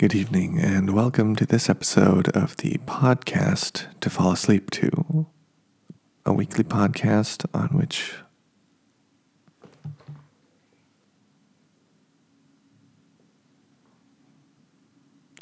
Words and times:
Good 0.00 0.14
evening, 0.14 0.58
and 0.58 0.94
welcome 0.94 1.36
to 1.36 1.44
this 1.44 1.68
episode 1.68 2.34
of 2.34 2.56
the 2.56 2.78
podcast 2.86 3.84
to 4.00 4.08
fall 4.08 4.32
asleep 4.32 4.70
to, 4.70 5.26
a 6.24 6.32
weekly 6.32 6.64
podcast 6.64 7.44
on 7.52 7.68
which 7.76 8.14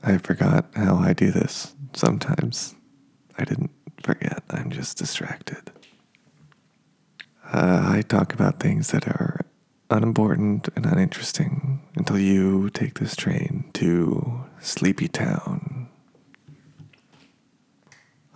I 0.02 0.18
forgot 0.18 0.66
how 0.74 0.96
I 0.96 1.12
do 1.12 1.30
this 1.30 1.76
sometimes. 1.92 2.74
I 3.38 3.44
didn't 3.44 3.70
forget, 4.02 4.42
I'm 4.50 4.72
just 4.72 4.98
distracted. 4.98 5.70
Uh, 7.52 7.92
I 7.92 8.02
talk 8.02 8.34
about 8.34 8.58
things 8.58 8.90
that 8.90 9.06
are 9.06 9.42
unimportant 9.88 10.68
and 10.74 10.84
uninteresting 10.84 11.80
until 11.94 12.18
you 12.18 12.70
take 12.70 12.98
this 12.98 13.14
train 13.14 13.70
to 13.74 14.46
Sleepy 14.60 15.08
Town. 15.08 15.88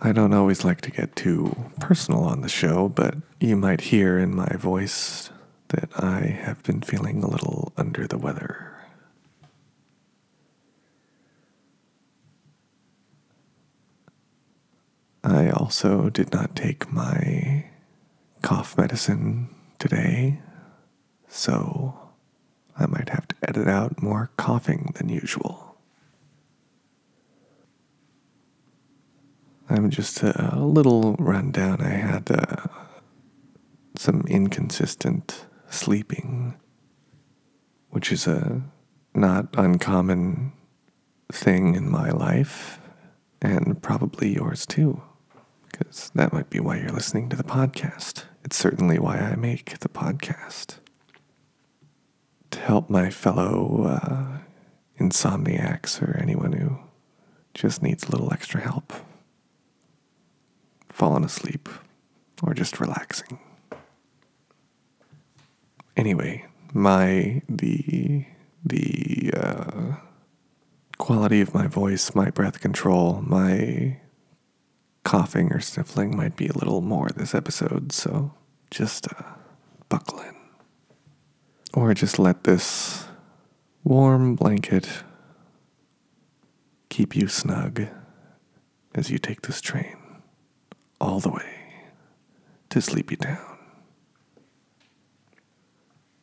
I 0.01 0.11
don't 0.11 0.33
always 0.33 0.65
like 0.65 0.81
to 0.81 0.91
get 0.91 1.15
too 1.15 1.55
personal 1.79 2.23
on 2.23 2.41
the 2.41 2.49
show, 2.49 2.89
but 2.89 3.15
you 3.39 3.55
might 3.55 3.81
hear 3.81 4.17
in 4.17 4.35
my 4.35 4.55
voice 4.57 5.29
that 5.69 5.89
I 5.95 6.19
have 6.25 6.61
been 6.63 6.81
feeling 6.81 7.23
a 7.23 7.29
little 7.29 7.71
under 7.77 8.05
the 8.05 8.17
weather. 8.17 8.69
I 15.23 15.49
also 15.49 16.09
did 16.09 16.33
not 16.33 16.55
take 16.55 16.91
my 16.91 17.65
cough 18.41 18.77
medicine 18.77 19.49
today, 19.79 20.41
so 21.29 21.97
I 22.77 22.87
might 22.87 23.07
have 23.09 23.27
to 23.29 23.35
edit 23.47 23.69
out 23.69 24.01
more 24.01 24.31
coughing 24.35 24.91
than 24.95 25.07
usual. 25.07 25.62
I'm 29.73 29.89
just 29.89 30.21
a 30.21 30.55
little 30.59 31.15
rundown. 31.17 31.81
I 31.81 31.89
had 31.89 32.29
uh, 32.29 32.67
some 33.95 34.23
inconsistent 34.27 35.47
sleeping, 35.67 36.53
which 37.89 38.11
is 38.11 38.27
a 38.27 38.61
not 39.15 39.47
uncommon 39.57 40.51
thing 41.31 41.73
in 41.73 41.89
my 41.89 42.11
life, 42.11 42.79
and 43.41 43.81
probably 43.81 44.35
yours 44.35 44.67
too, 44.67 45.01
because 45.71 46.11
that 46.13 46.33
might 46.33 46.51
be 46.51 46.59
why 46.59 46.77
you're 46.77 46.89
listening 46.89 47.27
to 47.29 47.35
the 47.35 47.43
podcast. 47.43 48.25
It's 48.45 48.57
certainly 48.57 48.99
why 48.99 49.17
I 49.17 49.35
make 49.35 49.79
the 49.79 49.89
podcast. 49.89 50.75
To 52.51 52.59
help 52.59 52.91
my 52.91 53.09
fellow 53.09 53.85
uh, 53.87 54.37
insomniacs 54.99 55.99
or 55.99 56.15
anyone 56.19 56.53
who 56.53 56.77
just 57.55 57.81
needs 57.81 58.03
a 58.03 58.11
little 58.11 58.31
extra 58.31 58.61
help 58.61 58.93
falling 60.93 61.25
asleep 61.25 61.67
or 62.43 62.53
just 62.53 62.79
relaxing. 62.79 63.39
Anyway, 65.97 66.45
my 66.73 67.41
the 67.49 68.25
the 68.63 69.33
uh, 69.35 69.95
quality 70.97 71.41
of 71.41 71.53
my 71.53 71.67
voice, 71.67 72.15
my 72.15 72.29
breath 72.29 72.61
control, 72.61 73.21
my 73.21 73.99
coughing 75.03 75.51
or 75.51 75.59
sniffling 75.59 76.15
might 76.15 76.37
be 76.37 76.47
a 76.47 76.53
little 76.53 76.81
more 76.81 77.09
this 77.09 77.35
episode, 77.35 77.91
so 77.91 78.31
just 78.71 79.07
uh, 79.11 79.23
buckle 79.89 80.19
in. 80.21 80.35
Or 81.73 81.93
just 81.93 82.19
let 82.19 82.43
this 82.43 83.05
warm 83.83 84.35
blanket 84.35 84.87
keep 86.89 87.15
you 87.15 87.27
snug 87.27 87.87
as 88.95 89.09
you 89.09 89.17
take 89.17 89.41
this 89.41 89.59
train 89.59 90.02
all 91.03 91.19
the 91.19 91.29
way 91.29 91.43
to 92.69 92.81
Sleepy 92.81 93.17
Town. 93.17 93.57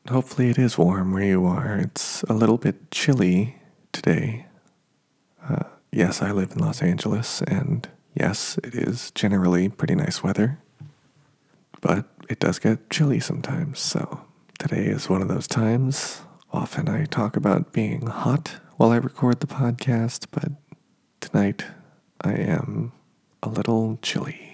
Hopefully, 0.08 0.48
it 0.48 0.58
is 0.58 0.78
warm 0.78 1.12
where 1.12 1.22
you 1.22 1.44
are. 1.44 1.76
It's 1.76 2.22
a 2.24 2.32
little 2.32 2.56
bit 2.56 2.91
chilly 2.91 3.56
today. 3.92 4.46
Uh, 5.46 5.64
yes, 5.92 6.22
I 6.22 6.32
live 6.32 6.52
in 6.52 6.58
Los 6.60 6.80
Angeles, 6.80 7.42
and 7.42 7.86
yes, 8.14 8.58
it 8.64 8.74
is 8.74 9.10
generally 9.10 9.68
pretty 9.68 9.94
nice 9.94 10.22
weather, 10.22 10.58
but 11.82 12.06
it 12.30 12.41
does 12.41 12.58
get 12.58 12.88
chilly 12.88 13.20
sometimes. 13.20 13.80
So, 13.80 14.22
today 14.58 14.86
is 14.86 15.10
one 15.10 15.20
of 15.20 15.28
those 15.28 15.47
times. 15.47 16.22
Often 16.54 16.88
I 16.88 17.04
talk 17.04 17.36
about 17.36 17.74
being 17.74 18.06
hot 18.06 18.56
while 18.78 18.92
I 18.92 18.97
record 18.97 19.41
the 19.41 19.47
podcast, 19.47 20.26
but 20.30 20.52
tonight 21.20 21.66
I 22.22 22.32
am 22.32 22.92
a 23.42 23.50
little 23.50 23.98
chilly. 24.00 24.49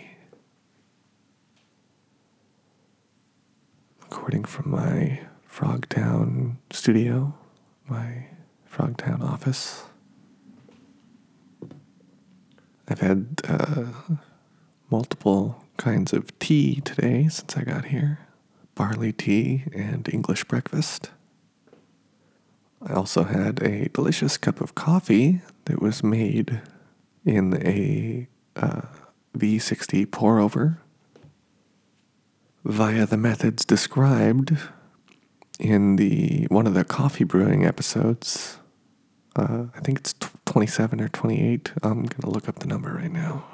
Recording 4.27 4.45
from 4.45 4.73
my 4.73 5.21
Frogtown 5.49 6.57
studio, 6.73 7.33
my 7.87 8.27
Frogtown 8.69 9.23
office. 9.23 9.85
I've 12.89 12.99
had 12.99 13.41
uh, 13.47 13.85
multiple 14.91 15.63
kinds 15.77 16.13
of 16.13 16.37
tea 16.41 16.81
today 16.81 17.29
since 17.29 17.57
I 17.57 17.63
got 17.63 17.85
here 17.85 18.19
barley 18.75 19.13
tea 19.13 19.63
and 19.73 20.13
English 20.13 20.43
breakfast. 20.43 21.11
I 22.83 22.95
also 22.95 23.23
had 23.23 23.63
a 23.63 23.91
delicious 23.91 24.37
cup 24.37 24.61
of 24.61 24.75
coffee 24.75 25.41
that 25.67 25.81
was 25.81 26.03
made 26.03 26.63
in 27.25 27.65
a 27.65 28.27
uh, 28.57 28.87
V60 29.39 30.11
pour 30.11 30.41
over 30.41 30.81
via 32.67 33.07
the 33.07 33.17
methods 33.17 33.65
described 33.65 34.57
in 35.61 35.97
the 35.97 36.47
one 36.51 36.67
of 36.67 36.75
the 36.75 36.85
coffee 36.85 37.25
brewing 37.25 37.65
episodes. 37.65 38.59
Uh, 39.37 39.67
I 39.75 39.81
think 39.81 39.99
it's 39.99 40.15
27 40.47 41.01
or 41.01 41.09
28. 41.09 41.73
I'm 41.83 42.05
going 42.05 42.23
to 42.23 42.31
look 42.31 42.49
up 42.49 42.59
the 42.59 42.67
number 42.67 42.93
right 42.93 43.13
now 43.13 43.45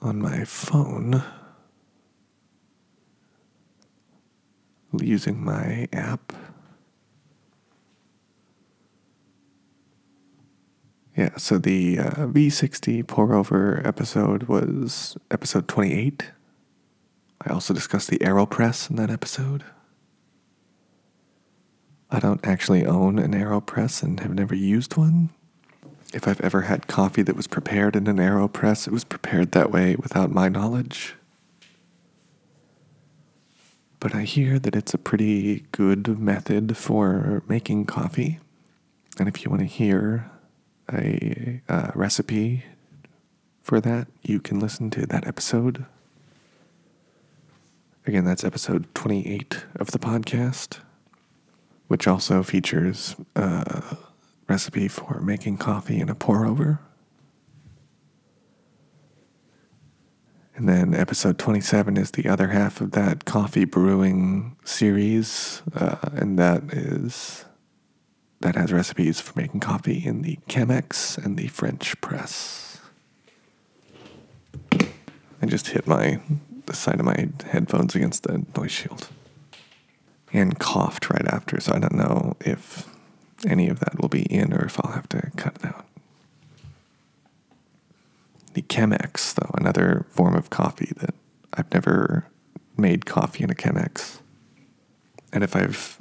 on 0.00 0.20
my 0.20 0.44
phone 0.44 1.22
using 5.00 5.42
my 5.42 5.88
app. 5.92 6.32
Yeah, 11.16 11.36
so 11.36 11.58
the 11.58 11.98
uh, 11.98 12.10
V60 12.26 13.06
pour 13.06 13.34
over 13.34 13.82
episode 13.84 14.44
was 14.44 15.16
episode 15.30 15.66
28. 15.66 16.30
I 17.46 17.52
also 17.52 17.74
discussed 17.74 18.08
the 18.08 18.18
AeroPress 18.18 18.88
in 18.88 18.96
that 18.96 19.10
episode. 19.10 19.64
I 22.10 22.18
don't 22.18 22.46
actually 22.46 22.86
own 22.86 23.18
an 23.18 23.32
AeroPress 23.32 24.02
and 24.02 24.20
have 24.20 24.34
never 24.34 24.54
used 24.54 24.96
one. 24.96 25.30
If 26.14 26.26
I've 26.28 26.40
ever 26.40 26.62
had 26.62 26.86
coffee 26.86 27.22
that 27.22 27.36
was 27.36 27.46
prepared 27.46 27.96
in 27.96 28.06
an 28.06 28.16
AeroPress, 28.16 28.86
it 28.86 28.92
was 28.92 29.04
prepared 29.04 29.52
that 29.52 29.70
way 29.70 29.96
without 29.96 30.30
my 30.30 30.48
knowledge. 30.48 31.16
But 34.00 34.14
I 34.14 34.22
hear 34.22 34.58
that 34.58 34.76
it's 34.76 34.94
a 34.94 34.98
pretty 34.98 35.64
good 35.72 36.18
method 36.18 36.76
for 36.76 37.42
making 37.48 37.86
coffee. 37.86 38.38
And 39.18 39.28
if 39.28 39.44
you 39.44 39.50
want 39.50 39.60
to 39.60 39.66
hear 39.66 40.30
a, 40.92 41.60
a 41.68 41.92
recipe 41.94 42.64
for 43.60 43.80
that, 43.80 44.06
you 44.22 44.40
can 44.40 44.60
listen 44.60 44.90
to 44.90 45.06
that 45.06 45.26
episode 45.26 45.86
Again, 48.06 48.26
that's 48.26 48.44
episode 48.44 48.86
28 48.94 49.64
of 49.76 49.92
the 49.92 49.98
podcast, 49.98 50.80
which 51.88 52.06
also 52.06 52.42
features 52.42 53.16
a 53.34 53.96
recipe 54.46 54.88
for 54.88 55.20
making 55.20 55.56
coffee 55.56 56.00
in 56.00 56.10
a 56.10 56.14
pour 56.14 56.44
over. 56.44 56.80
And 60.54 60.68
then 60.68 60.94
episode 60.94 61.38
27 61.38 61.96
is 61.96 62.10
the 62.10 62.28
other 62.28 62.48
half 62.48 62.82
of 62.82 62.90
that 62.90 63.24
coffee 63.24 63.64
brewing 63.64 64.56
series, 64.64 65.62
uh, 65.74 65.96
and 66.12 66.38
that 66.38 66.62
is 66.72 67.46
that 68.40 68.54
has 68.54 68.70
recipes 68.70 69.18
for 69.18 69.32
making 69.40 69.60
coffee 69.60 70.04
in 70.04 70.20
the 70.20 70.38
Chemex 70.46 71.16
and 71.16 71.38
the 71.38 71.48
French 71.48 71.98
press. 72.02 72.82
I 74.70 75.46
just 75.46 75.68
hit 75.68 75.86
my 75.86 76.20
the 76.66 76.74
side 76.74 77.00
of 77.00 77.06
my 77.06 77.28
headphones 77.46 77.94
against 77.94 78.24
the 78.24 78.44
noise 78.56 78.72
shield 78.72 79.08
and 80.32 80.58
coughed 80.58 81.10
right 81.10 81.26
after. 81.26 81.60
So 81.60 81.72
I 81.72 81.78
don't 81.78 81.94
know 81.94 82.36
if 82.40 82.88
any 83.46 83.68
of 83.68 83.80
that 83.80 84.00
will 84.00 84.08
be 84.08 84.22
in 84.22 84.52
or 84.52 84.64
if 84.64 84.78
I'll 84.84 84.92
have 84.92 85.08
to 85.10 85.30
cut 85.36 85.56
it 85.56 85.66
out. 85.66 85.86
The 88.54 88.62
Chemex, 88.62 89.34
though, 89.34 89.50
another 89.54 90.06
form 90.10 90.34
of 90.34 90.50
coffee 90.50 90.92
that 90.98 91.14
I've 91.52 91.72
never 91.72 92.26
made 92.76 93.06
coffee 93.06 93.44
in 93.44 93.50
a 93.50 93.54
Chemex. 93.54 94.20
And 95.32 95.42
if 95.42 95.56
I've 95.56 95.98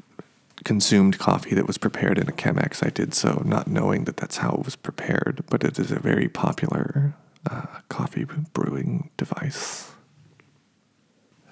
consumed 0.63 1.19
coffee 1.19 1.55
that 1.55 1.67
was 1.67 1.77
prepared 1.77 2.17
in 2.17 2.29
a 2.29 2.31
Chemex, 2.31 2.85
I 2.85 2.89
did 2.89 3.13
so 3.13 3.41
not 3.45 3.67
knowing 3.67 4.05
that 4.05 4.17
that's 4.17 4.37
how 4.37 4.51
it 4.51 4.65
was 4.65 4.75
prepared, 4.75 5.43
but 5.49 5.63
it 5.63 5.79
is 5.79 5.91
a 5.91 5.99
very 5.99 6.29
popular 6.29 7.15
uh, 7.49 7.65
coffee 7.89 8.25
brewing 8.53 9.09
device. 9.17 9.92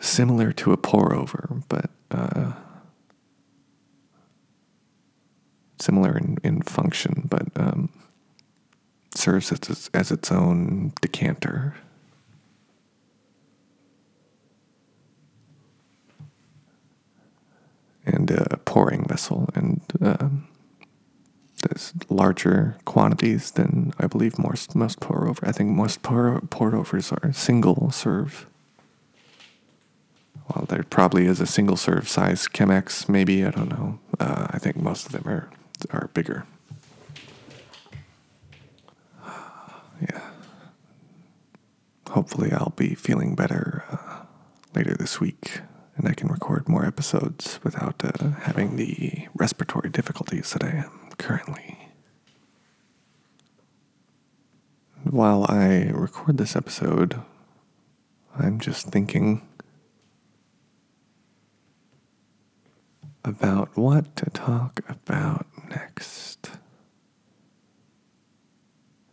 Similar 0.02 0.52
to 0.54 0.74
a 0.74 0.78
pour 0.78 1.14
over, 1.14 1.62
but 1.70 1.92
uh, 2.10 2.54
similar 5.80 6.18
in, 6.18 6.38
in 6.44 6.64
function, 6.64 7.28
but 7.30 7.48
um, 7.56 7.90
serves 9.14 9.52
as, 9.52 9.92
as 9.94 10.10
its 10.10 10.32
own 10.32 10.92
decanter. 11.02 11.76
And 18.04 18.32
a 18.32 18.58
pouring 18.66 19.06
vessel, 19.08 19.50
and 19.54 19.82
um, 20.02 20.48
there's 21.62 21.94
larger 22.10 22.76
quantities 22.86 23.52
than 23.52 23.94
I 24.00 24.08
believe 24.08 24.40
most 24.40 24.76
most 24.76 25.00
pour 25.00 25.28
over. 25.28 25.48
I 25.48 25.52
think 25.52 25.70
most 25.70 26.02
pour 26.02 26.42
pour 26.50 26.76
overs 26.76 27.12
are 27.12 27.32
single 27.32 27.92
serve. 27.92 28.48
Well, 30.54 30.66
there 30.66 30.84
probably 30.84 31.28
is 31.28 31.40
a 31.40 31.46
single 31.46 31.78
serve 31.78 32.10
size 32.10 32.48
Chemex, 32.48 33.08
maybe 33.08 33.46
I 33.46 33.52
don't 33.52 33.70
know. 33.70 34.00
Uh, 34.20 34.48
I 34.50 34.58
think 34.58 34.76
most 34.76 35.06
of 35.06 35.12
them 35.12 35.28
are 35.28 35.50
are 35.92 36.10
bigger. 36.14 36.46
yeah. 40.02 40.22
Hopefully, 42.10 42.52
I'll 42.52 42.74
be 42.76 42.96
feeling 42.96 43.36
better 43.36 43.84
uh, 43.90 44.26
later 44.76 44.94
this 44.96 45.20
week 45.22 45.62
and 45.96 46.08
I 46.08 46.14
can 46.14 46.30
record 46.30 46.68
more 46.68 46.86
episodes 46.86 47.60
without 47.64 48.04
uh, 48.04 48.32
having 48.42 48.76
the 48.76 49.28
respiratory 49.36 49.90
difficulties 49.90 50.52
that 50.54 50.64
I 50.64 50.70
am 50.70 51.10
currently. 51.18 51.78
While 55.04 55.46
I 55.50 55.92
record 55.94 56.38
this 56.38 56.56
episode, 56.56 57.22
I'm 58.38 58.60
just 58.60 58.88
thinking 58.88 59.48
about 63.32 63.76
what 63.78 64.16
to 64.18 64.30
talk 64.30 64.82
about 64.90 65.46
next. 65.70 66.52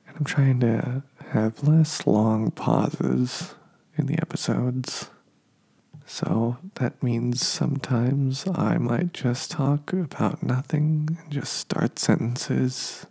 And 0.07 0.17
I'm 0.17 0.25
trying 0.25 0.61
to 0.61 1.03
have 1.31 1.63
less 1.63 2.07
long 2.07 2.51
pauses 2.51 3.55
in 3.97 4.07
the 4.07 4.19
episodes. 4.21 5.11
So 6.05 6.57
that 6.75 7.01
means 7.03 7.47
sometimes 7.47 8.47
I 8.55 8.79
might 8.79 9.13
just 9.13 9.51
talk 9.51 9.93
about 9.93 10.43
nothing 10.43 11.17
and 11.21 11.31
just 11.31 11.53
start 11.53 11.99
sentences, 11.99 13.07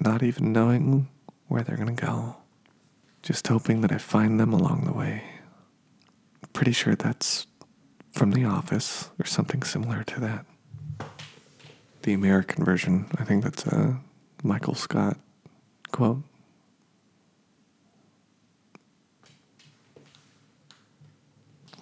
not 0.00 0.22
even 0.22 0.52
knowing 0.52 1.08
where 1.48 1.62
they're 1.62 1.76
going 1.76 1.94
to 1.94 2.06
go. 2.06 2.36
Just 3.22 3.46
hoping 3.46 3.82
that 3.82 3.92
I 3.92 3.98
find 3.98 4.40
them 4.40 4.52
along 4.52 4.84
the 4.84 4.92
way. 4.92 5.22
Pretty 6.52 6.72
sure 6.72 6.96
that's 6.96 7.46
from 8.12 8.32
The 8.32 8.44
Office 8.44 9.10
or 9.18 9.26
something 9.26 9.62
similar 9.62 10.04
to 10.04 10.20
that. 10.20 10.46
The 12.02 12.12
American 12.12 12.64
version, 12.64 13.06
I 13.16 13.24
think 13.24 13.44
that's 13.44 13.66
a 13.66 13.98
Michael 14.42 14.74
Scott 14.74 15.16
quote. 15.90 16.22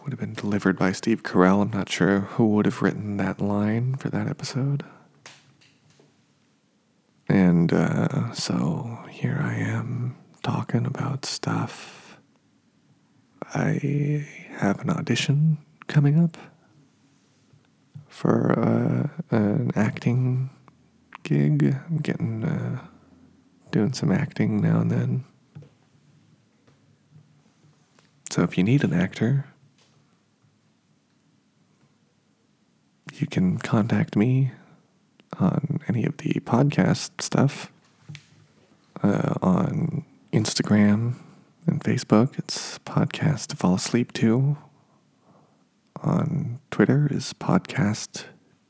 Would 0.02 0.12
have 0.12 0.20
been 0.20 0.34
delivered 0.34 0.78
by 0.78 0.92
Steve 0.92 1.22
Carell. 1.22 1.62
I'm 1.62 1.70
not 1.70 1.90
sure 1.90 2.20
who 2.20 2.46
would 2.48 2.64
have 2.64 2.80
written 2.80 3.16
that 3.18 3.40
line 3.40 3.96
for 3.96 4.08
that 4.08 4.26
episode. 4.26 4.84
And 7.28 7.72
uh, 7.72 8.32
so 8.32 9.04
here 9.10 9.38
I 9.42 9.54
am 9.54 10.16
talking 10.42 10.86
about 10.86 11.24
stuff. 11.24 12.18
I 13.54 14.26
have 14.56 14.80
an 14.80 14.90
audition 14.90 15.58
coming 15.90 16.22
up 16.22 16.38
for 18.08 18.56
uh, 18.56 19.36
an 19.36 19.72
acting 19.74 20.48
gig. 21.24 21.76
I'm 21.88 21.98
getting 21.98 22.44
uh, 22.44 22.86
doing 23.72 23.92
some 23.92 24.12
acting 24.12 24.62
now 24.62 24.80
and 24.80 24.90
then. 24.90 25.24
So 28.30 28.42
if 28.42 28.56
you 28.56 28.62
need 28.62 28.84
an 28.84 28.92
actor, 28.92 29.46
you 33.14 33.26
can 33.26 33.58
contact 33.58 34.14
me 34.14 34.52
on 35.40 35.80
any 35.88 36.04
of 36.04 36.16
the 36.18 36.34
podcast 36.34 37.20
stuff 37.20 37.72
uh, 39.02 39.34
on 39.42 40.04
Instagram 40.32 41.14
and 41.66 41.82
Facebook. 41.82 42.38
It's 42.38 42.78
podcast 42.78 43.48
to 43.48 43.56
fall 43.56 43.74
asleep 43.74 44.12
to. 44.14 44.56
On 46.02 46.60
Twitter 46.70 47.08
is 47.10 47.34
podcast 47.34 48.24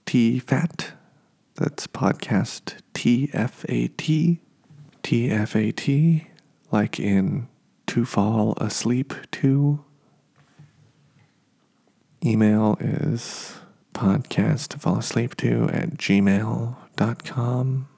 TFAT. 0.06 0.92
That's 1.54 1.86
podcast 1.86 2.80
T 2.94 3.30
F 3.32 3.64
A 3.68 3.88
T. 3.88 4.40
T 5.02 5.30
F 5.30 5.54
A 5.54 5.70
T, 5.72 6.26
like 6.72 6.98
in 6.98 7.48
to 7.86 8.04
fall 8.04 8.54
asleep 8.58 9.14
to. 9.32 9.84
Email 12.24 12.76
is 12.80 13.54
podcast 13.94 14.68
to 14.68 14.78
fall 14.78 14.98
asleep 14.98 15.36
to 15.36 15.68
at 15.72 15.90
gmail.com. 15.96 17.88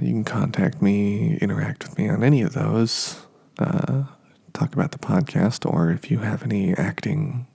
You 0.00 0.12
can 0.12 0.24
contact 0.24 0.80
me, 0.80 1.38
interact 1.38 1.88
with 1.88 1.98
me 1.98 2.08
on 2.08 2.22
any 2.22 2.42
of 2.42 2.52
those, 2.52 3.26
uh, 3.58 4.04
talk 4.52 4.72
about 4.74 4.92
the 4.92 4.98
podcast, 4.98 5.68
or 5.70 5.90
if 5.90 6.10
you 6.10 6.18
have 6.18 6.42
any 6.42 6.74
acting 6.74 7.46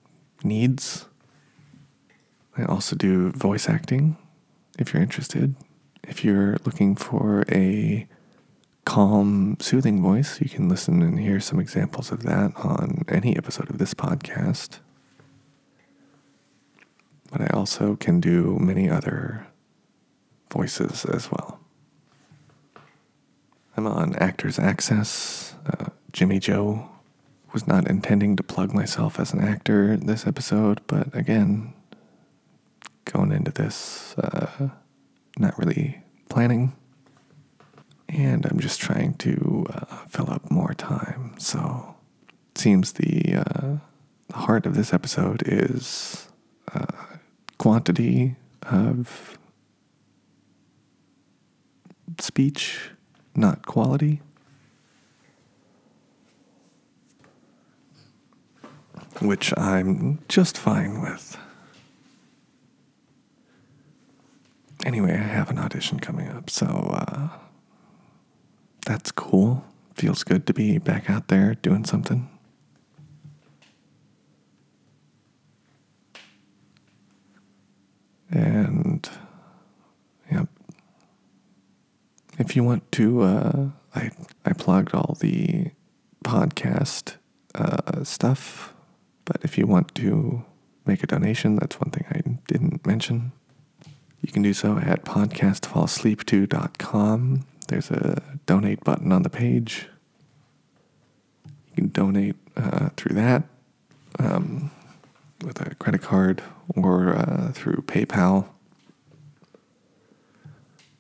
needs. 0.44 1.06
I 2.58 2.66
also 2.66 2.96
do 2.96 3.32
voice 3.32 3.68
acting 3.68 4.18
if 4.78 4.94
you're 4.94 5.02
interested. 5.02 5.56
If 6.04 6.24
you're 6.24 6.58
looking 6.66 6.96
for 6.96 7.46
a 7.50 8.08
calm, 8.86 9.58
soothing 9.60 10.02
voice, 10.02 10.40
you 10.42 10.50
can 10.50 10.70
listen 10.70 11.02
and 11.02 11.20
hear 11.20 11.40
some 11.40 11.60
examples 11.60 12.12
of 12.12 12.24
that 12.24 12.52
on 12.58 13.04
any 13.08 13.36
episode 13.38 13.70
of 13.70 13.78
this 13.78 13.94
podcast 13.94 14.80
but 17.34 17.42
I 17.42 17.48
also 17.48 17.96
can 17.96 18.20
do 18.20 18.60
many 18.60 18.88
other 18.88 19.48
voices 20.52 21.04
as 21.04 21.32
well. 21.32 21.60
I'm 23.76 23.88
on 23.88 24.16
Actors 24.18 24.60
Access. 24.60 25.56
Uh, 25.66 25.86
Jimmy 26.14 26.40
Joe 26.40 26.90
was 27.54 27.68
not 27.68 27.88
intending 27.88 28.36
to 28.36 28.44
plug 28.44 28.74
myself 28.74 29.20
as 29.20 29.34
an 29.34 29.42
actor 29.44 29.98
this 29.98 30.26
episode, 30.28 30.80
but 30.88 31.14
again, 31.16 31.74
going 33.06 33.32
into 33.32 33.52
this, 33.52 34.16
uh, 34.18 34.70
not 35.38 35.58
really 35.58 36.02
planning. 36.30 36.74
And 38.10 38.46
I'm 38.46 38.60
just 38.60 38.80
trying 38.80 39.16
to 39.16 39.66
uh, 39.70 39.86
fill 40.08 40.30
up 40.30 40.52
more 40.52 40.74
time. 40.76 41.34
So 41.40 41.96
it 42.50 42.58
seems 42.60 42.94
the, 42.94 43.36
uh, 43.38 43.78
the 44.28 44.38
heart 44.38 44.68
of 44.68 44.76
this 44.76 44.94
episode 44.94 45.42
is 45.46 46.28
uh, 46.74 46.86
quantity 47.58 48.36
of 48.64 49.38
speech, 52.20 52.92
not 53.36 53.66
quality. 53.66 54.22
Which 59.24 59.54
I'm 59.58 60.20
just 60.28 60.58
fine 60.58 61.02
with. 61.02 61.38
Anyway, 64.86 65.14
I 65.14 65.16
have 65.16 65.50
an 65.50 65.58
audition 65.58 66.00
coming 66.00 66.28
up, 66.28 66.50
so 66.50 66.66
uh, 66.68 67.30
that's 68.86 69.12
cool. 69.12 69.64
Feels 69.96 70.24
good 70.24 70.46
to 70.48 70.54
be 70.54 70.78
back 70.78 71.10
out 71.10 71.30
there 71.30 71.56
doing 71.56 71.86
something. 71.86 72.30
And 78.30 79.10
yep. 80.30 80.50
If 82.38 82.56
you 82.56 82.64
want 82.64 82.92
to, 82.94 83.22
uh, 83.22 83.68
I 83.96 84.12
I 84.44 84.52
plugged 84.54 84.94
all 84.94 85.16
the 85.20 85.72
podcast 86.26 87.16
uh, 87.56 88.04
stuff, 88.04 88.74
but 89.26 89.38
if 89.44 89.58
you 89.58 89.66
want 89.66 89.96
to 89.96 90.46
make 90.86 91.02
a 91.04 91.08
donation, 91.08 91.56
that's 91.56 91.80
one 91.80 91.90
thing 91.92 92.06
I 92.10 92.22
didn't 92.48 92.86
mention. 92.86 93.32
You 94.22 94.32
can 94.32 94.42
do 94.42 94.54
so 94.54 94.78
at 94.78 95.04
podcastfallsleep2.com. 95.04 97.46
There's 97.68 97.92
a 97.92 98.24
donate 98.46 98.82
button 98.84 99.12
on 99.12 99.24
the 99.24 99.30
page. 99.30 99.90
You 101.46 101.76
can 101.76 101.90
donate 101.90 102.36
uh, 102.56 102.90
through 102.96 103.16
that 103.16 103.44
um, 104.20 104.72
with 105.44 105.60
a 105.62 105.76
credit 105.76 106.02
card 106.02 106.42
or 106.76 107.14
uh, 107.14 107.52
through 107.54 107.84
PayPal. 107.88 108.48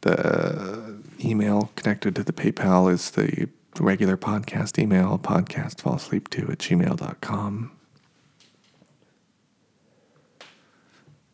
The 0.01 0.97
email 1.23 1.71
connected 1.77 2.15
to 2.15 2.23
the 2.23 2.33
PayPal 2.33 2.91
is 2.91 3.11
the 3.11 3.47
regular 3.79 4.17
podcast 4.17 4.77
email, 4.77 5.17
podcastfallsleep2 5.17 6.51
at 6.51 6.57
gmail.com. 6.57 7.71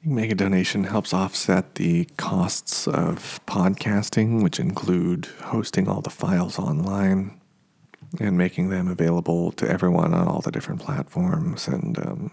You 0.01 0.11
make 0.11 0.31
a 0.31 0.35
donation, 0.35 0.85
helps 0.85 1.13
offset 1.13 1.75
the 1.75 2.05
costs 2.15 2.87
of 2.87 3.41
podcasting, 3.45 4.41
which 4.41 4.57
include 4.57 5.25
hosting 5.41 5.89
all 5.89 5.99
the 5.99 6.09
files 6.09 6.57
online 6.57 7.37
and 8.17 8.37
making 8.37 8.69
them 8.69 8.87
available 8.87 9.51
to 9.53 9.69
everyone 9.69 10.13
on 10.13 10.25
all 10.25 10.39
the 10.39 10.51
different 10.51 10.79
platforms. 10.79 11.67
And, 11.67 11.99
um, 11.99 12.31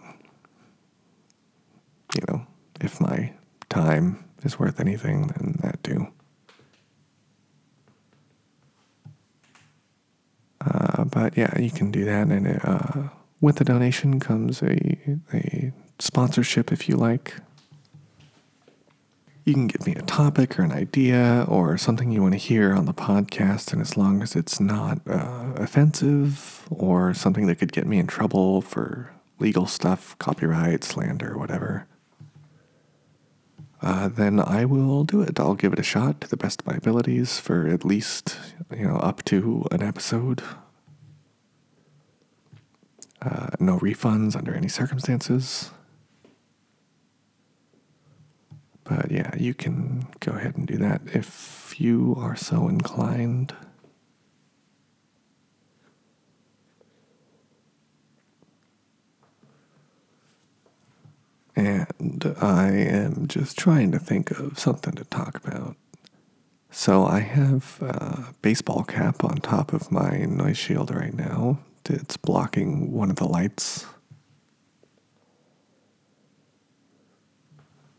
you 2.15 2.23
know, 2.29 2.47
if 2.81 3.01
my 3.01 3.33
time 3.69 4.25
is 4.45 4.61
worth 4.61 4.79
anything, 4.79 5.27
then 5.27 5.57
that 5.63 5.83
too. 5.83 6.07
Uh, 10.61 11.05
but 11.05 11.37
yeah, 11.37 11.59
you 11.59 11.73
can 11.73 11.91
do 11.91 12.05
that. 12.05 12.29
And 12.29 12.61
uh, 12.63 13.09
with 13.41 13.57
the 13.57 13.65
donation 13.65 14.21
comes 14.21 14.63
a, 14.63 15.19
a 15.33 15.73
sponsorship 15.99 16.71
if 16.71 16.89
you 16.89 16.97
like. 16.97 17.35
You 19.47 19.55
can 19.55 19.69
give 19.69 19.87
me 19.87 19.95
a 19.95 20.03
topic 20.03 20.59
or 20.59 20.65
an 20.65 20.73
idea 20.73 21.45
or 21.47 21.79
something 21.79 22.11
you 22.11 22.21
want 22.21 22.35
to 22.35 22.39
hear 22.39 22.73
on 22.75 22.87
the 22.87 22.93
podcast, 22.93 23.73
and 23.73 23.81
as 23.81 23.97
long 23.97 24.21
as 24.21 24.35
it's 24.35 24.59
not 24.59 24.99
uh, 25.09 25.53
offensive 25.55 26.67
or 26.69 27.15
something 27.15 27.47
that 27.47 27.55
could 27.55 27.71
get 27.71 27.87
me 27.87 28.01
in 28.01 28.09
trouble 28.09 28.61
for 28.61 29.13
legal 29.39 29.69
stuff, 29.69 30.19
copyright, 30.19 30.83
slander, 30.83 31.39
whatever, 31.39 31.87
uh, 33.83 34.09
then 34.09 34.41
I 34.41 34.65
will 34.65 35.05
do 35.05 35.23
it. 35.23 35.39
I'll 35.39 35.55
give 35.55 35.73
it 35.73 35.79
a 35.79 35.85
shot 35.85 36.21
to 36.23 36.29
the 36.29 36.37
best 36.37 36.63
of 36.63 36.67
my 36.67 36.75
abilities 36.75 37.39
for 37.39 37.69
at 37.69 37.85
least, 37.85 38.37
you 38.77 38.89
know, 38.89 38.97
up 38.97 39.25
to 39.27 39.65
an 39.71 39.81
episode. 39.81 40.43
Uh, 43.23 43.51
no 43.61 43.79
refunds 43.79 44.35
under 44.35 44.53
any 44.53 44.67
circumstances. 44.67 45.71
But 48.89 49.11
yeah, 49.11 49.35
you 49.37 49.53
can 49.53 50.07
go 50.21 50.33
ahead 50.33 50.57
and 50.57 50.67
do 50.67 50.77
that 50.79 51.03
if 51.13 51.75
you 51.79 52.15
are 52.19 52.37
so 52.37 52.69
inclined. 52.69 53.55
And 61.57 62.37
I 62.41 62.69
am 62.69 63.27
just 63.29 63.59
trying 63.59 63.91
to 63.93 63.99
think 63.99 64.31
of 64.31 64.59
something 64.59 64.93
to 64.95 65.05
talk 65.05 65.43
about. 65.45 65.77
So 66.71 67.07
I 67.07 67.21
have 67.21 67.81
a 67.81 68.35
baseball 68.43 68.85
cap 68.85 69.25
on 69.25 69.37
top 69.39 69.73
of 69.73 69.91
my 69.91 70.19
noise 70.27 70.59
shield 70.59 70.95
right 70.95 71.15
now. 71.15 71.59
It's 71.89 72.17
blocking 72.19 72.93
one 72.93 73.11
of 73.11 73.17
the 73.17 73.25
lights 73.25 73.87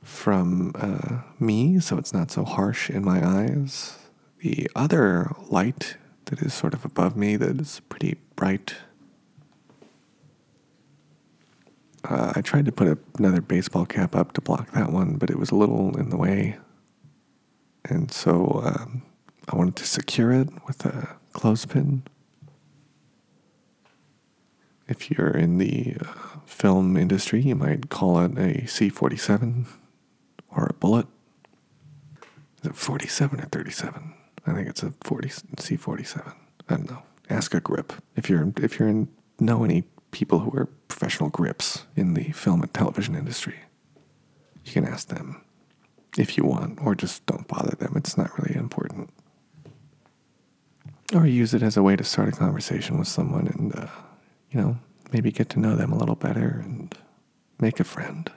from 0.07 0.71
uh, 0.75 1.19
me, 1.37 1.79
so 1.79 1.97
it's 1.97 2.13
not 2.13 2.31
so 2.31 2.45
harsh 2.45 2.89
in 2.89 3.03
my 3.03 3.25
eyes. 3.25 3.99
The 4.39 4.69
other 4.73 5.31
light 5.49 5.97
that 6.25 6.41
is 6.41 6.53
sort 6.53 6.73
of 6.73 6.85
above 6.85 7.17
me, 7.17 7.35
that 7.35 7.59
is 7.59 7.81
pretty 7.89 8.17
bright. 8.37 8.75
Uh, 12.05 12.31
I 12.35 12.41
tried 12.41 12.65
to 12.65 12.71
put 12.71 12.87
a, 12.87 12.97
another 13.17 13.41
baseball 13.41 13.85
cap 13.85 14.15
up 14.15 14.31
to 14.33 14.41
block 14.41 14.71
that 14.71 14.91
one, 14.93 15.17
but 15.17 15.29
it 15.29 15.37
was 15.37 15.51
a 15.51 15.55
little 15.55 15.97
in 15.97 16.09
the 16.09 16.17
way. 16.17 16.57
And 17.83 18.09
so 18.09 18.61
um, 18.63 19.03
I 19.49 19.57
wanted 19.57 19.75
to 19.75 19.85
secure 19.85 20.31
it 20.31 20.47
with 20.65 20.85
a 20.85 21.17
clothespin. 21.33 22.03
If 24.87 25.11
you're 25.11 25.35
in 25.35 25.57
the 25.57 25.97
uh, 25.99 26.39
film 26.45 26.95
industry, 26.95 27.41
you 27.41 27.55
might 27.55 27.89
call 27.89 28.19
it 28.21 28.37
a 28.37 28.65
C 28.67 28.87
47 28.87 29.67
or 30.57 30.67
a 30.67 30.73
bullet. 30.73 31.07
Is 32.61 32.71
it 32.71 32.75
47 32.75 33.39
or 33.39 33.45
37? 33.45 34.13
I 34.45 34.53
think 34.53 34.67
it's 34.67 34.83
a 34.83 34.93
40 35.01 35.29
C47. 35.29 36.33
I 36.69 36.75
don't 36.75 36.89
know. 36.89 37.03
Ask 37.29 37.53
a 37.53 37.59
grip. 37.59 37.93
If 38.15 38.29
you're 38.29 38.51
if 38.57 38.79
you're 38.79 38.89
in 38.89 39.09
know 39.39 39.63
any 39.63 39.83
people 40.11 40.39
who 40.39 40.57
are 40.57 40.65
professional 40.87 41.29
grips 41.29 41.83
in 41.95 42.13
the 42.13 42.31
film 42.31 42.61
and 42.61 42.73
television 42.73 43.15
industry, 43.15 43.55
you 44.65 44.71
can 44.71 44.85
ask 44.85 45.09
them 45.09 45.41
if 46.17 46.37
you 46.37 46.43
want, 46.43 46.79
or 46.81 46.95
just 46.95 47.25
don't 47.25 47.47
bother 47.47 47.75
them. 47.75 47.93
It's 47.95 48.17
not 48.17 48.37
really 48.39 48.55
important. 48.55 49.09
Or 51.13 51.25
use 51.25 51.53
it 51.53 51.61
as 51.61 51.77
a 51.77 51.83
way 51.83 51.95
to 51.95 52.03
start 52.03 52.29
a 52.29 52.31
conversation 52.31 52.97
with 52.97 53.07
someone 53.07 53.47
and, 53.47 53.75
uh, 53.75 53.87
you 54.51 54.59
know, 54.59 54.77
maybe 55.13 55.31
get 55.31 55.49
to 55.49 55.59
know 55.59 55.75
them 55.75 55.93
a 55.93 55.97
little 55.97 56.15
better 56.15 56.61
and 56.63 56.93
make 57.61 57.79
a 57.79 57.85
friend. 57.85 58.31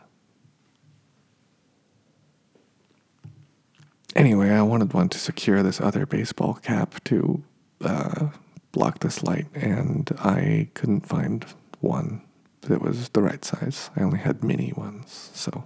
Anyway, 4.16 4.50
I 4.50 4.62
wanted 4.62 4.92
one 4.92 5.08
to 5.10 5.18
secure 5.18 5.62
this 5.62 5.80
other 5.80 6.04
baseball 6.04 6.54
cap 6.54 7.02
to 7.04 7.42
uh, 7.82 8.28
block 8.72 9.00
this 9.00 9.22
light, 9.22 9.46
and 9.54 10.10
I 10.18 10.68
couldn't 10.74 11.06
find 11.06 11.44
one 11.80 12.22
that 12.62 12.82
was 12.82 13.08
the 13.10 13.22
right 13.22 13.44
size. 13.44 13.90
I 13.96 14.02
only 14.02 14.18
had 14.18 14.42
mini 14.42 14.72
ones, 14.76 15.30
so 15.32 15.64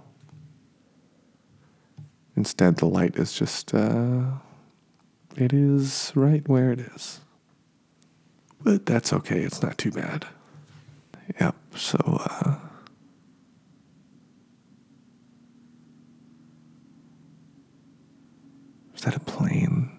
instead 2.35 2.77
the 2.77 2.85
light 2.85 3.15
is 3.15 3.33
just 3.33 3.73
uh, 3.73 4.25
it 5.35 5.51
is 5.51 6.11
right 6.15 6.47
where 6.47 6.71
it 6.71 6.79
is. 6.79 7.21
But 8.61 8.85
that's 8.85 9.11
okay. 9.11 9.41
It's 9.41 9.61
not 9.61 9.77
too 9.77 9.91
bad. 9.91 10.27
Yep. 11.39 11.55
So. 11.75 11.97
Uh, 12.23 12.55
Is 18.94 18.94
that 19.05 19.15
a 19.15 19.19
plane? 19.19 19.91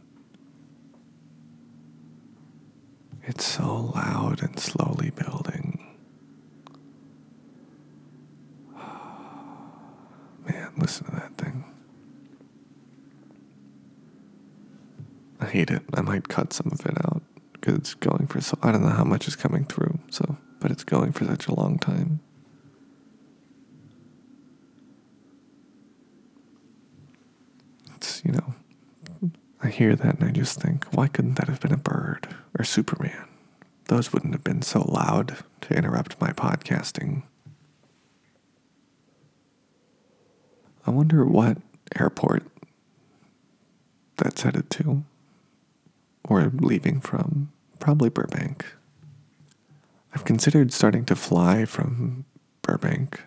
It's 3.23 3.45
so 3.45 3.93
loud 3.95 4.43
and 4.43 4.59
slowly 4.59 5.11
building. 5.11 5.79
Man, 10.45 10.73
listen 10.77 11.07
to 11.07 11.13
that 11.13 11.39
thing. 11.39 11.65
I 15.41 15.47
hate 15.47 15.71
it. 15.71 15.83
I 15.95 16.01
might 16.01 16.27
cut 16.27 16.53
some 16.53 16.71
of 16.73 16.85
it 16.85 16.99
out 17.05 17.23
because 17.53 17.77
it's 17.77 17.95
going 17.95 18.27
for 18.27 18.41
so. 18.41 18.59
I 18.61 18.73
don't 18.73 18.83
know 18.83 18.89
how 18.89 19.05
much 19.05 19.29
is 19.29 19.37
coming 19.37 19.65
through, 19.65 20.01
so, 20.11 20.37
but 20.59 20.73
it's 20.73 20.83
going 20.83 21.13
for 21.13 21.25
such 21.25 21.47
a 21.47 21.55
long 21.55 21.79
time. 21.79 22.19
It's, 27.95 28.25
you 28.25 28.33
know, 28.33 28.55
I 29.63 29.69
hear 29.69 29.97
that 29.97 30.19
and 30.21 30.25
I 30.29 30.31
just 30.33 30.61
think, 30.61 30.87
why 30.93 31.09
couldn't 31.09 31.35
that 31.35 31.49
have 31.49 31.61
been 31.61 31.73
a 31.73 31.79
bird 31.79 32.29
or 32.59 32.65
Superman? 32.65 33.27
Those 33.87 34.13
wouldn't 34.13 34.35
have 34.35 34.45
been 34.45 34.63
so 34.63 34.83
loud 34.83 35.37
to 35.63 35.75
interrupt 35.75 36.21
my 36.21 36.31
podcasting. 36.31 37.23
I 40.87 40.91
wonder 40.91 41.25
what 41.25 41.59
airport 41.99 42.45
that's 44.17 44.43
headed 44.43 44.71
to 44.71 45.05
or 46.25 46.51
leaving 46.55 47.01
from. 47.01 47.53
Probably 47.79 48.09
Burbank. 48.09 48.65
I've 50.15 50.25
considered 50.25 50.73
starting 50.73 51.05
to 51.07 51.17
fly 51.17 51.65
from 51.65 52.25
Burbank 52.63 53.21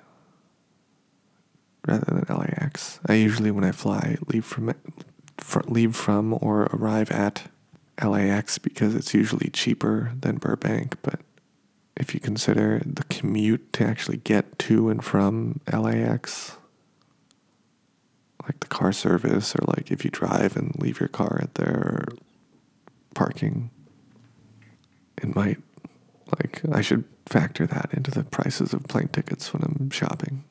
rather 1.88 2.06
than 2.26 2.38
LAX. 2.38 3.00
I 3.08 3.14
usually, 3.14 3.52
when 3.52 3.64
I 3.64 3.72
fly, 3.72 4.18
leave 4.28 4.46
from 4.46 4.74
fr- 4.74 4.80
leave 5.68 5.96
from 5.96 6.38
or 6.42 6.64
arrive 6.74 7.12
at 7.12 7.50
LAX 8.04 8.58
because 8.58 8.96
it's 8.96 9.14
usually 9.14 9.50
cheaper 9.50 10.12
than 10.20 10.38
Burbank. 10.38 10.96
But 11.02 11.20
if 11.98 12.14
you 12.14 12.20
consider 12.20 12.82
the 12.86 13.04
commute 13.06 13.74
to 13.74 13.86
actually 13.86 14.18
get 14.18 14.58
to 14.60 14.90
and 14.90 15.04
from 15.04 15.60
LAX, 15.72 16.56
like 18.44 18.60
the 18.62 18.68
car 18.68 18.92
service, 18.92 19.56
or 19.56 19.66
like 19.68 19.92
if 19.92 20.06
you 20.06 20.12
drive 20.12 20.56
and 20.56 20.74
leave 20.80 21.00
your 21.00 21.10
car 21.10 21.40
at 21.42 21.56
their 21.56 22.06
parking, 23.14 23.70
it 25.22 25.36
might, 25.36 25.58
like, 26.38 26.62
I 26.72 26.82
should 26.82 27.04
factor 27.26 27.68
that 27.68 27.90
into 27.94 28.12
the 28.12 28.24
prices 28.24 28.74
of 28.74 28.88
plane 28.88 29.10
tickets 29.10 29.54
when 29.54 29.62
I'm 29.64 29.90
shopping. 29.90 30.46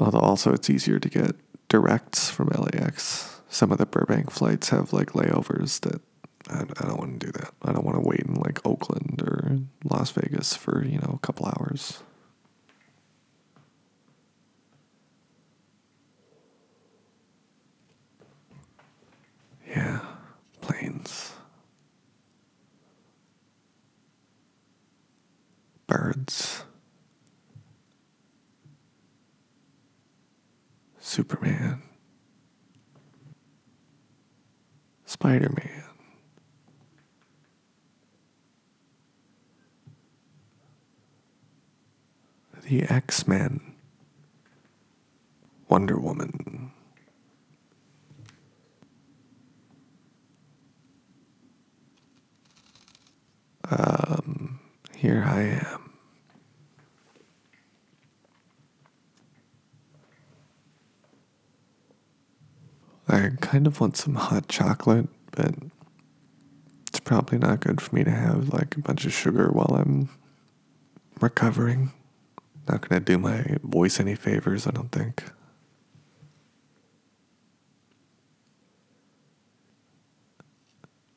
Although 0.00 0.18
also 0.18 0.52
it's 0.52 0.68
easier 0.68 0.98
to 0.98 1.08
get 1.08 1.36
directs 1.68 2.30
from 2.30 2.48
LAX. 2.48 3.40
Some 3.48 3.72
of 3.72 3.78
the 3.78 3.86
Burbank 3.86 4.30
flights 4.30 4.68
have 4.70 4.92
like 4.92 5.12
layovers 5.12 5.80
that 5.80 6.00
I, 6.48 6.60
I 6.60 6.86
don't 6.86 6.98
want 6.98 7.20
to 7.20 7.26
do 7.26 7.32
that. 7.32 7.50
I 7.62 7.72
don't 7.72 7.84
want 7.84 7.96
to 7.96 8.08
wait 8.08 8.20
in 8.20 8.34
like 8.34 8.64
Oakland 8.64 9.22
or 9.22 9.58
Las 9.84 10.10
Vegas 10.12 10.54
for, 10.54 10.84
you 10.84 10.98
know, 10.98 11.12
a 11.14 11.26
couple 11.26 11.46
hours. 11.46 12.02
Yeah, 19.68 20.00
planes. 20.60 21.32
Birds. 25.86 26.65
Superman. 31.16 31.80
Spider 35.06 35.48
Man. 35.48 35.84
The 42.68 42.82
X 42.82 43.26
Men. 43.26 43.62
Wonder 45.70 45.98
Woman. 45.98 46.70
Um, 53.70 54.60
here 54.94 55.24
I 55.26 55.64
am. 55.66 55.86
I 63.08 63.30
kind 63.66 63.74
of 63.74 63.80
want 63.80 63.96
some 63.96 64.14
hot 64.14 64.46
chocolate, 64.46 65.08
but 65.32 65.52
it's 66.86 67.00
probably 67.00 67.36
not 67.36 67.58
good 67.58 67.80
for 67.80 67.96
me 67.96 68.04
to 68.04 68.12
have 68.12 68.52
like 68.54 68.76
a 68.76 68.80
bunch 68.80 69.04
of 69.04 69.12
sugar 69.12 69.48
while 69.50 69.76
I'm 69.76 70.08
recovering. 71.20 71.90
Not 72.68 72.88
gonna 72.88 73.00
do 73.00 73.18
my 73.18 73.56
voice 73.64 73.98
any 73.98 74.14
favors, 74.14 74.68
I 74.68 74.70
don't 74.70 74.92
think. 74.92 75.24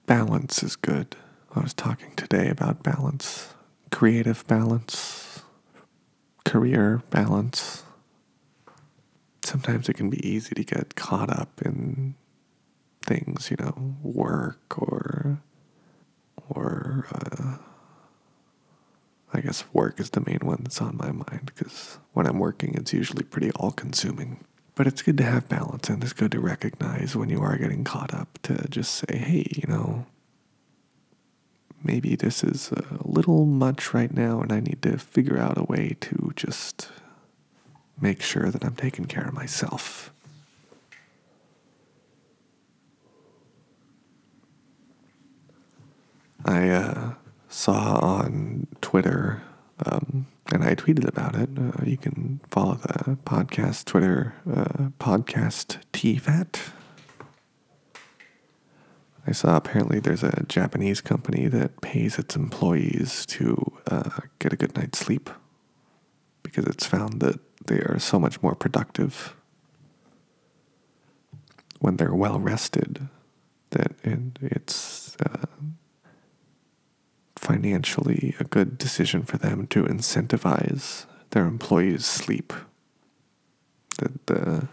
Balance 0.07 0.63
is 0.63 0.75
good. 0.75 1.15
I 1.53 1.59
was 1.59 1.75
talking 1.75 2.15
today 2.15 2.49
about 2.49 2.81
balance, 2.81 3.53
creative 3.91 4.47
balance, 4.47 5.43
career 6.45 7.03
balance. 7.11 7.83
Sometimes 9.43 9.87
it 9.87 9.93
can 9.93 10.09
be 10.09 10.27
easy 10.27 10.55
to 10.55 10.63
get 10.63 10.95
caught 10.95 11.29
up 11.29 11.61
in 11.63 12.15
things, 13.09 13.49
you 13.49 13.57
know, 13.57 13.95
work 14.03 14.77
or 14.77 15.41
or 16.49 17.07
uh, 17.11 17.57
I 19.33 19.41
guess 19.41 19.63
work 19.73 19.99
is 19.99 20.11
the 20.11 20.21
main 20.21 20.39
one 20.43 20.59
that's 20.63 20.81
on 20.81 20.95
my 20.97 21.11
mind 21.11 21.51
because 21.53 21.97
when 22.13 22.27
I'm 22.27 22.39
working, 22.39 22.75
it's 22.75 22.93
usually 22.93 23.23
pretty 23.23 23.51
all 23.51 23.71
consuming. 23.71 24.43
But 24.75 24.87
it's 24.87 25.01
good 25.01 25.17
to 25.17 25.23
have 25.23 25.49
balance 25.49 25.89
and 25.89 26.03
it's 26.03 26.13
good 26.13 26.31
to 26.31 26.39
recognize 26.39 27.15
when 27.15 27.29
you 27.29 27.41
are 27.41 27.57
getting 27.57 27.83
caught 27.83 28.13
up 28.13 28.39
to 28.43 28.67
just 28.69 28.93
say, 28.93 29.17
hey, 29.17 29.45
you 29.55 29.67
know, 29.67 30.05
maybe 31.83 32.15
this 32.15 32.43
is 32.43 32.71
a 32.71 32.85
little 33.03 33.45
much 33.45 33.93
right 33.93 34.13
now 34.13 34.39
and 34.41 34.51
I 34.53 34.59
need 34.61 34.81
to 34.83 34.97
figure 34.97 35.37
out 35.37 35.57
a 35.57 35.63
way 35.63 35.97
to 36.01 36.31
just 36.35 36.89
make 37.99 38.21
sure 38.21 38.49
that 38.51 38.63
I'm 38.63 38.75
taking 38.75 39.05
care 39.05 39.27
of 39.27 39.33
myself. 39.33 40.13
I 46.49 46.69
uh, 46.69 47.13
saw 47.47 47.99
on 47.99 48.65
Twitter, 48.81 49.43
um, 49.85 50.25
and 50.51 50.63
I 50.63 50.73
tweeted 50.73 51.07
about 51.07 51.35
it. 51.35 51.47
Uh, 51.55 51.85
you 51.85 51.95
can 51.95 52.39
follow 52.49 52.73
the 52.73 53.17
podcast 53.23 53.85
Twitter, 53.85 54.33
uh, 54.51 54.89
podcast 54.99 55.77
TFAT. 55.93 56.71
I 59.27 59.31
saw 59.31 59.57
apparently 59.57 59.99
there's 59.99 60.23
a 60.23 60.43
Japanese 60.47 61.01
company 61.01 61.45
that 61.49 61.81
pays 61.81 62.17
its 62.17 62.35
employees 62.35 63.27
to 63.27 63.71
uh, 63.85 64.21
get 64.39 64.51
a 64.51 64.55
good 64.55 64.75
night's 64.75 64.97
sleep 64.97 65.29
because 66.41 66.65
it's 66.65 66.87
found 66.87 67.19
that 67.19 67.39
they 67.67 67.77
are 67.77 67.99
so 67.99 68.19
much 68.19 68.41
more 68.41 68.55
productive 68.55 69.35
when 71.77 71.97
they're 71.97 72.15
well 72.15 72.39
rested 72.39 73.07
that 73.69 73.91
it, 74.03 74.39
it's 74.41 75.15
uh, 75.23 75.45
financially 77.39 78.35
a 78.37 78.43
good 78.43 78.77
decision 78.77 79.23
for 79.23 79.37
them 79.37 79.65
to 79.67 79.83
incentivize 79.83 81.05
their 81.29 81.45
employees' 81.45 82.05
sleep. 82.05 82.51
That 83.97 84.25
the 84.27 84.67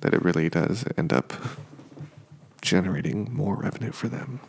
that 0.00 0.14
it 0.14 0.22
really 0.22 0.48
does 0.48 0.84
end 0.96 1.12
up 1.12 1.32
generating 2.60 3.32
more 3.32 3.56
revenue 3.56 3.92
for 3.92 4.08
them. 4.08 4.40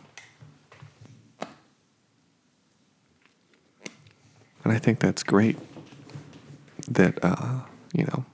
And 4.62 4.72
I 4.72 4.78
think 4.78 5.00
that's 5.00 5.22
great 5.22 5.58
that, 6.88 7.18
uh, 7.22 7.60
you 7.92 8.04
know, 8.04 8.24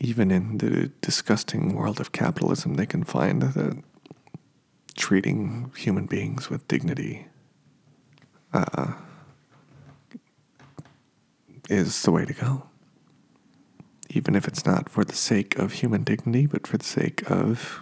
even 0.00 0.30
in 0.30 0.58
the 0.58 0.90
disgusting 1.00 1.74
world 1.74 2.00
of 2.00 2.12
capitalism, 2.12 2.74
they 2.74 2.86
can 2.86 3.04
find 3.04 3.42
that 3.42 3.82
treating 4.96 5.70
human 5.76 6.06
beings 6.06 6.50
with 6.50 6.66
dignity 6.66 7.26
uh, 8.52 8.94
is 11.68 12.02
the 12.02 12.10
way 12.10 12.24
to 12.24 12.32
go 12.32 12.64
even 14.12 14.34
if 14.34 14.48
it's 14.48 14.66
not 14.66 14.88
for 14.88 15.04
the 15.04 15.14
sake 15.14 15.56
of 15.56 15.72
human 15.72 16.02
dignity, 16.02 16.46
but 16.46 16.66
for 16.66 16.76
the 16.76 16.84
sake 16.84 17.22
of 17.30 17.80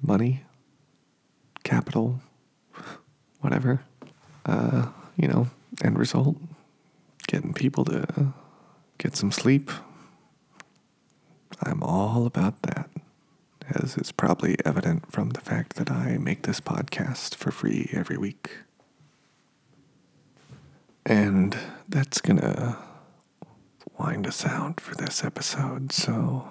money, 0.00 0.44
capital, 1.64 2.20
whatever. 3.40 3.82
Uh, 4.46 4.86
you 5.16 5.26
know, 5.26 5.48
end 5.82 5.98
result, 5.98 6.36
getting 7.26 7.52
people 7.52 7.84
to 7.84 8.32
get 8.98 9.16
some 9.16 9.32
sleep. 9.32 9.70
I'm 11.62 11.82
all 11.82 12.26
about 12.26 12.62
that, 12.62 12.90
as 13.68 13.96
is 13.96 14.12
probably 14.12 14.56
evident 14.64 15.10
from 15.10 15.30
the 15.30 15.40
fact 15.40 15.76
that 15.76 15.90
I 15.90 16.18
make 16.18 16.42
this 16.42 16.60
podcast 16.60 17.34
for 17.34 17.50
free 17.50 17.90
every 17.92 18.16
week. 18.16 18.50
And 21.06 21.56
that's 21.88 22.20
gonna 22.20 22.78
wind 23.98 24.26
us 24.26 24.44
out 24.44 24.80
for 24.80 24.94
this 24.94 25.24
episode. 25.24 25.92
So 25.92 26.48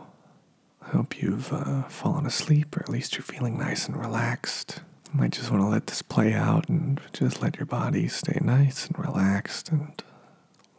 I 0.81 0.89
hope 0.89 1.21
you've 1.21 1.51
uh, 1.53 1.83
fallen 1.83 2.25
asleep, 2.25 2.75
or 2.75 2.81
at 2.81 2.89
least 2.89 3.15
you're 3.15 3.23
feeling 3.23 3.57
nice 3.57 3.87
and 3.87 3.95
relaxed. 3.97 4.81
You 5.13 5.19
might 5.19 5.31
just 5.31 5.51
want 5.51 5.63
to 5.63 5.67
let 5.67 5.87
this 5.87 6.01
play 6.01 6.33
out 6.33 6.67
and 6.69 6.99
just 7.13 7.41
let 7.41 7.57
your 7.57 7.65
body 7.65 8.07
stay 8.07 8.39
nice 8.41 8.87
and 8.87 8.97
relaxed 8.99 9.69
and 9.69 10.03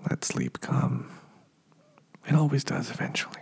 let 0.09 0.25
sleep 0.25 0.61
come. 0.61 1.11
It 2.29 2.35
always 2.35 2.63
does 2.63 2.91
eventually. 2.91 3.35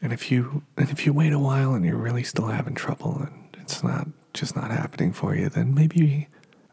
And 0.00 0.12
if 0.12 0.30
you 0.30 0.62
and 0.78 0.88
if 0.88 1.04
you 1.04 1.12
wait 1.12 1.34
a 1.34 1.38
while 1.38 1.74
and 1.74 1.84
you're 1.84 1.96
really 1.96 2.24
still 2.24 2.46
having 2.46 2.74
trouble 2.74 3.18
and 3.18 3.56
it's 3.60 3.84
not 3.84 4.08
just 4.32 4.56
not 4.56 4.70
happening 4.70 5.12
for 5.12 5.34
you, 5.34 5.50
then 5.50 5.74
maybe 5.74 6.28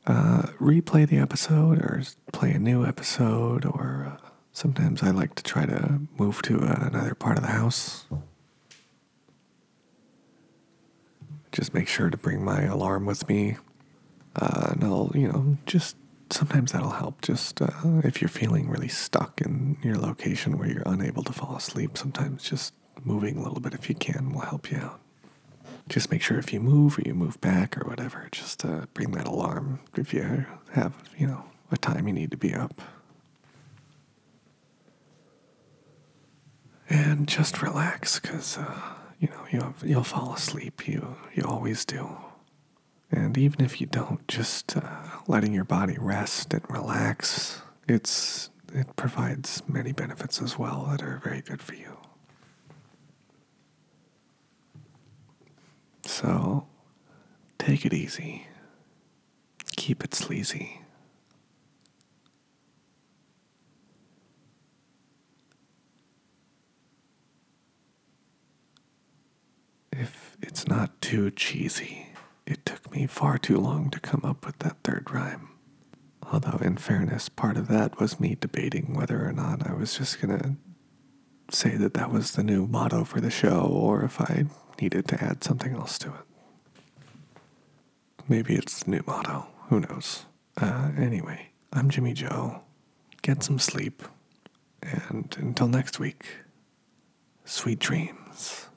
uh, 0.05 0.43
replay 0.61 1.05
the 1.05 1.17
episode 1.17 1.79
or 1.79 2.01
play 2.31 2.51
a 2.51 2.59
new 2.59 2.85
episode 2.85 3.65
or 3.65 4.17
uh, 4.23 4.27
Sometimes 4.57 5.03
I 5.03 5.11
like 5.11 5.35
to 5.35 5.43
try 5.43 5.67
to 5.67 6.01
move 6.17 6.41
to 6.41 6.57
another 6.57 7.13
part 7.13 7.37
of 7.37 7.43
the 7.43 7.51
house. 7.51 8.07
Just 11.51 11.75
make 11.75 11.87
sure 11.87 12.09
to 12.09 12.17
bring 12.17 12.43
my 12.43 12.63
alarm 12.63 13.05
with 13.05 13.29
me. 13.29 13.57
Uh, 14.35 14.69
and 14.71 14.83
I'll, 14.83 15.11
you 15.13 15.27
know, 15.27 15.57
just 15.67 15.95
sometimes 16.33 16.71
that'll 16.71 16.91
help. 16.91 17.21
Just 17.21 17.61
uh, 17.61 17.69
if 18.03 18.21
you're 18.21 18.29
feeling 18.29 18.69
really 18.69 18.87
stuck 18.87 19.41
in 19.41 19.77
your 19.83 19.95
location 19.97 20.57
where 20.57 20.69
you're 20.69 20.83
unable 20.85 21.23
to 21.23 21.33
fall 21.33 21.55
asleep, 21.55 21.97
sometimes 21.97 22.43
just 22.43 22.73
moving 23.03 23.37
a 23.37 23.43
little 23.43 23.59
bit 23.59 23.73
if 23.73 23.89
you 23.89 23.95
can 23.95 24.31
will 24.33 24.41
help 24.41 24.71
you 24.71 24.77
out. 24.77 24.99
Just 25.89 26.11
make 26.11 26.21
sure 26.21 26.37
if 26.37 26.51
you 26.51 26.59
move 26.59 26.97
or 26.97 27.01
you 27.05 27.13
move 27.13 27.39
back 27.39 27.77
or 27.77 27.87
whatever, 27.87 28.27
just 28.31 28.65
uh, 28.65 28.85
bring 28.93 29.11
that 29.11 29.27
alarm 29.27 29.79
if 29.95 30.13
you 30.13 30.45
have, 30.71 30.93
you 31.17 31.27
know, 31.27 31.45
a 31.71 31.77
time 31.77 32.07
you 32.07 32.13
need 32.13 32.31
to 32.31 32.37
be 32.37 32.53
up. 32.53 32.81
and 36.89 37.27
just 37.27 37.61
relax 37.61 38.19
because 38.19 38.57
uh, 38.57 38.81
you 39.19 39.27
know 39.27 39.45
you'll, 39.51 39.73
you'll 39.83 40.03
fall 40.03 40.33
asleep 40.33 40.87
you 40.87 41.15
you 41.33 41.43
always 41.43 41.85
do 41.85 42.09
and 43.11 43.37
even 43.37 43.63
if 43.63 43.79
you 43.79 43.87
don't 43.87 44.27
just 44.27 44.75
uh, 44.77 44.81
letting 45.27 45.53
your 45.53 45.63
body 45.63 45.97
rest 45.99 46.53
and 46.53 46.63
relax 46.69 47.61
it's 47.87 48.49
it 48.73 48.95
provides 48.95 49.63
many 49.67 49.91
benefits 49.91 50.41
as 50.41 50.57
well 50.57 50.87
that 50.91 51.01
are 51.01 51.19
very 51.23 51.41
good 51.41 51.61
for 51.61 51.75
you 51.75 51.97
so 56.05 56.67
take 57.57 57.85
it 57.85 57.93
easy 57.93 58.47
keep 59.75 60.03
it 60.03 60.13
sleazy 60.13 60.81
if 69.91 70.37
it's 70.41 70.67
not 70.67 71.01
too 71.01 71.31
cheesy. 71.31 72.07
It 72.47 72.65
took 72.65 72.91
me 72.93 73.07
far 73.07 73.37
too 73.37 73.57
long 73.57 73.89
to 73.89 73.99
come 73.99 74.21
up 74.23 74.45
with 74.45 74.57
that 74.59 74.77
third 74.81 75.11
rhyme. 75.11 75.49
Although, 76.31 76.59
in 76.59 76.77
fairness, 76.77 77.27
part 77.27 77.57
of 77.57 77.67
that 77.67 77.99
was 77.99 78.21
me 78.21 78.37
debating 78.39 78.93
whether 78.93 79.27
or 79.27 79.33
not 79.33 79.67
I 79.69 79.73
was 79.73 79.97
just 79.97 80.21
gonna 80.21 80.55
say 81.51 81.75
that 81.75 81.93
that 81.95 82.09
was 82.11 82.31
the 82.31 82.43
new 82.43 82.65
motto 82.65 83.03
for 83.03 83.19
the 83.19 83.29
show 83.29 83.59
or 83.61 84.03
if 84.03 84.21
I 84.21 84.45
needed 84.79 85.09
to 85.09 85.21
add 85.21 85.43
something 85.43 85.75
else 85.75 85.97
to 85.99 86.07
it. 86.07 87.41
Maybe 88.29 88.55
it's 88.55 88.83
the 88.83 88.91
new 88.91 89.03
motto. 89.05 89.47
Who 89.69 89.81
knows? 89.81 90.25
Uh, 90.59 90.91
anyway, 90.97 91.49
I'm 91.73 91.89
Jimmy 91.89 92.13
Joe. 92.13 92.61
Get 93.21 93.43
some 93.43 93.59
sleep. 93.59 94.03
And 94.81 95.35
until 95.37 95.67
next 95.67 95.99
week, 95.99 96.25
sweet 97.43 97.79
dreams. 97.79 98.67